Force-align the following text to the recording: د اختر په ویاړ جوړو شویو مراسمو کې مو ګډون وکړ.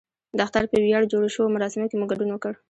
د 0.37 0.39
اختر 0.45 0.63
په 0.71 0.77
ویاړ 0.83 1.03
جوړو 1.11 1.33
شویو 1.33 1.53
مراسمو 1.55 1.89
کې 1.89 1.95
مو 1.97 2.05
ګډون 2.11 2.29
وکړ. 2.31 2.53